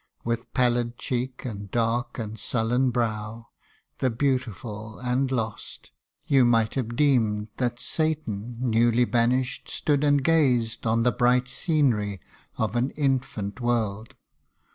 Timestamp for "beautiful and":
4.09-5.31